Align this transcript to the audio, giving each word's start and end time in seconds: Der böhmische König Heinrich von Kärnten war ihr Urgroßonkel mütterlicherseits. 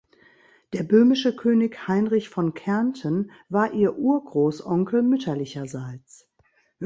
Der 0.73 0.81
böhmische 0.81 1.35
König 1.35 1.87
Heinrich 1.87 2.29
von 2.29 2.55
Kärnten 2.55 3.29
war 3.49 3.71
ihr 3.73 3.99
Urgroßonkel 3.99 5.03
mütterlicherseits. 5.03 6.27